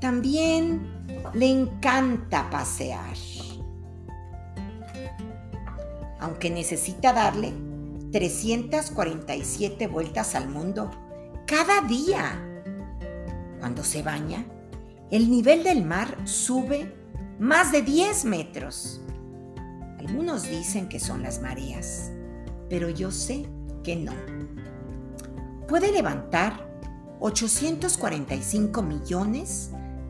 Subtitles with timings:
[0.00, 0.86] también
[1.34, 3.14] le encanta pasear.
[6.20, 7.52] Aunque necesita darle
[8.12, 10.90] 347 vueltas al mundo
[11.46, 12.42] cada día.
[13.60, 14.44] Cuando se baña,
[15.10, 16.92] el nivel del mar sube
[17.38, 19.00] más de 10 metros.
[19.98, 22.10] Algunos dicen que son las mareas,
[22.68, 23.46] pero yo sé
[23.82, 24.12] que no.
[25.66, 26.64] Puede levantar
[27.20, 29.70] 845 millones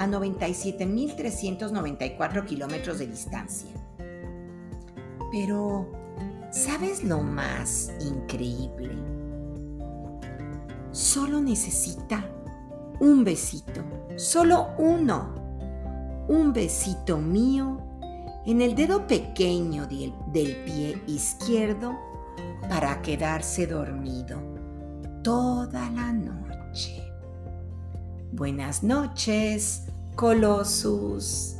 [0.00, 3.70] a 97.394 kilómetros de distancia.
[5.30, 5.92] Pero,
[6.50, 8.92] ¿sabes lo más increíble?
[10.90, 12.24] Solo necesita
[12.98, 13.84] un besito,
[14.16, 15.34] solo uno,
[16.28, 17.78] un besito mío
[18.46, 21.94] en el dedo pequeño del, del pie izquierdo
[22.70, 24.38] para quedarse dormido
[25.22, 27.04] toda la noche.
[28.32, 29.89] Buenas noches,
[30.20, 31.58] Colossus.